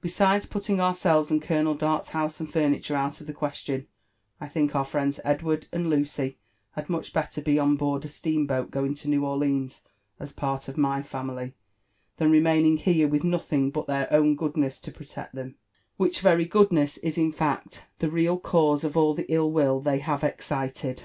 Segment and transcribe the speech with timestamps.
[0.00, 3.88] Besides, putting ourselves and Colonel Dart's house and furniture out of the question,
[4.40, 6.38] I think our friends Edward and Lucy
[6.76, 9.82] had much belter be on board a steam boat going to New Orleans
[10.20, 11.54] as part of my family,
[12.18, 15.56] than remaining here with nothing but their own goodness to protect them—
[15.96, 19.98] which very goodness is in fact the real cause of all the ill will they
[19.98, 21.02] have excited."